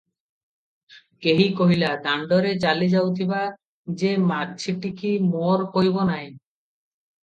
କେହି 1.25 1.45
କହିଲା– 1.59 1.91
ଦାଣ୍ଡରେ 2.07 2.55
ଚାଲି 2.65 2.89
ଯାଉଥିବ 2.97 3.45
ଯେ 4.03 4.13
ମାଛିଟିକି 4.35 5.17
ମର 5.31 5.73
କହିବ 5.81 6.13
ନାହିଁ। 6.15 6.39